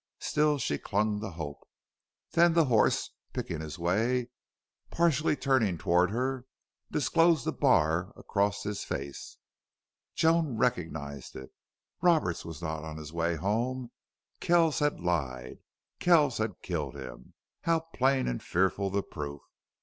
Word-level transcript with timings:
Still 0.17 0.57
she 0.57 0.79
clung 0.79 1.21
to 1.21 1.29
hope. 1.29 1.61
Then 2.31 2.53
the 2.53 2.65
horse, 2.65 3.11
picking 3.33 3.61
his 3.61 3.77
way, 3.77 4.31
partially 4.89 5.35
turning 5.35 5.77
toward 5.77 6.09
her, 6.09 6.45
disclosed 6.91 7.45
the 7.45 7.51
bar 7.51 8.11
across 8.17 8.63
his 8.63 8.83
face. 8.83 9.37
Joan 10.15 10.57
recognized 10.57 11.35
it. 11.35 11.51
Roberts 12.01 12.43
was 12.43 12.63
not 12.63 12.83
on 12.83 12.97
his 12.97 13.13
way 13.13 13.35
home. 13.35 13.91
Kells 14.39 14.79
had 14.79 14.99
lied. 15.01 15.59
Kells 15.99 16.39
had 16.39 16.63
killed 16.63 16.95
him. 16.95 17.35
How 17.61 17.81
plain 17.81 18.27
and 18.27 18.41
fearful 18.41 18.89
the 18.89 19.03
proof! 19.03 19.41